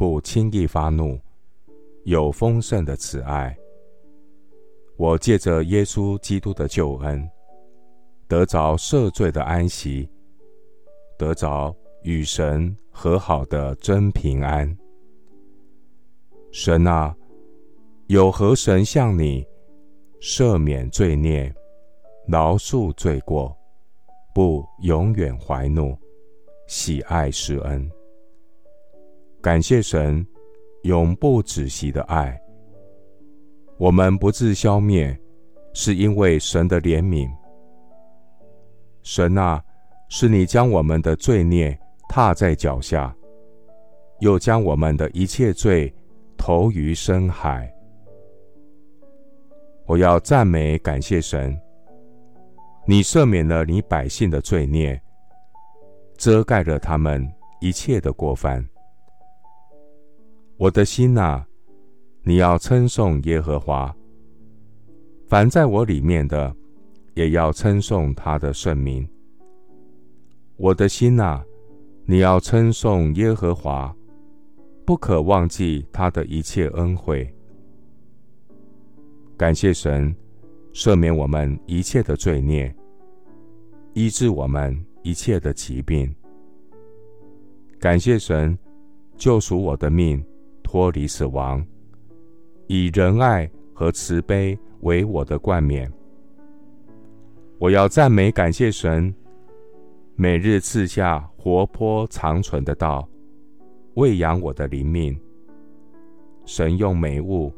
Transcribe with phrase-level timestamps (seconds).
[0.00, 1.20] 不轻易发怒，
[2.04, 3.54] 有丰盛的慈爱。
[4.96, 7.28] 我借着耶稣基督的救恩，
[8.26, 10.08] 得着赦罪的安息，
[11.18, 14.74] 得着与神和好的真平安。
[16.50, 17.14] 神啊，
[18.06, 19.46] 有何神像你
[20.18, 21.54] 赦免罪孽？
[22.26, 23.54] 饶恕罪过，
[24.34, 25.94] 不永远怀怒，
[26.66, 27.86] 喜爱施恩。
[29.42, 30.26] 感谢神
[30.82, 32.38] 永不止息的爱。
[33.78, 35.18] 我们不致消灭，
[35.72, 37.26] 是因为神的怜悯。
[39.02, 39.62] 神啊，
[40.10, 43.16] 是你将我们的罪孽踏在脚下，
[44.18, 45.90] 又将我们的一切罪
[46.36, 47.72] 投于深海。
[49.86, 51.58] 我要赞美感谢神。
[52.86, 55.00] 你赦免了你百姓的罪孽，
[56.18, 57.26] 遮盖了他们
[57.60, 58.62] 一切的过犯。
[60.60, 61.42] 我的心哪，
[62.22, 63.96] 你要称颂耶和华。
[65.26, 66.54] 凡在我里面的，
[67.14, 69.08] 也要称颂他的圣名。
[70.58, 71.42] 我的心哪，
[72.04, 73.96] 你要称颂耶和华，
[74.84, 77.26] 不可忘记他的一切恩惠。
[79.38, 80.14] 感谢神，
[80.74, 82.70] 赦免我们一切的罪孽。
[83.94, 86.14] 医治我们一切的疾病。
[87.78, 88.58] 感谢神，
[89.16, 90.22] 救赎我的命，
[90.70, 91.66] 脱离死亡，
[92.68, 95.92] 以仁爱和慈悲为我的冠冕。
[97.58, 99.12] 我要赞美感谢神，
[100.14, 103.08] 每日赐下活泼长存的道，
[103.94, 105.18] 喂养我的灵命。
[106.44, 107.52] 神用美物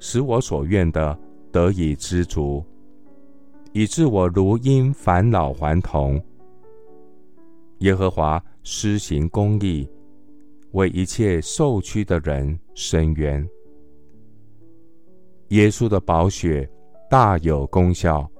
[0.00, 1.16] 使我所愿的
[1.52, 2.64] 得以知足。
[3.72, 6.20] 以致我如婴返老还童。
[7.78, 9.88] 耶和华施行公义，
[10.72, 13.46] 为一切受屈的人伸冤。
[15.48, 16.68] 耶稣的宝血
[17.10, 18.30] 大有功效。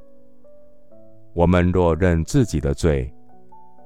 [1.35, 3.13] 我们若认自己的罪，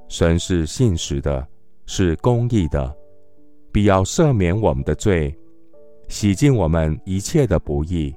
[0.09, 1.47] 神是信实的，
[1.87, 2.95] 是公义的，
[3.71, 5.37] 必要赦免我们的罪，
[6.09, 8.15] 洗净我们一切的不义。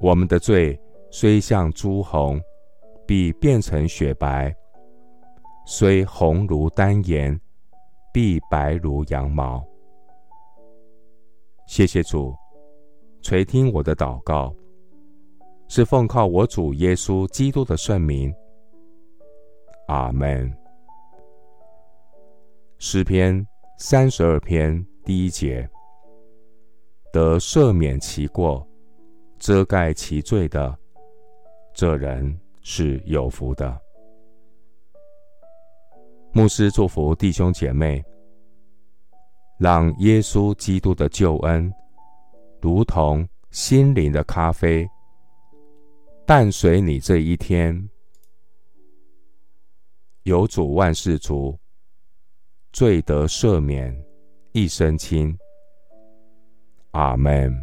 [0.00, 0.78] 我们的罪。
[1.16, 2.40] 虽像朱红，
[3.06, 4.50] 必变成雪白；
[5.64, 7.40] 虽红如丹颜，
[8.14, 9.60] 必白如羊毛。
[11.66, 12.32] 谢谢主，
[13.22, 14.54] 垂听我的祷告，
[15.66, 18.32] 是奉靠我主耶稣基督的圣名。
[19.88, 20.48] 阿门。
[22.78, 23.44] 诗篇
[23.78, 25.68] 三十二篇第一节：
[27.12, 28.64] 得赦免其过，
[29.40, 30.78] 遮盖其罪的。
[31.72, 33.83] 这人是有福的。
[36.36, 38.04] 牧师祝福弟兄姐妹，
[39.56, 41.72] 让耶稣基督的救恩，
[42.60, 44.84] 如同心灵的咖啡，
[46.26, 47.88] 伴随你这一天。
[50.24, 51.56] 有主万事足，
[52.72, 53.96] 罪得赦免，
[54.50, 55.38] 一身轻。
[56.90, 57.54] 阿门。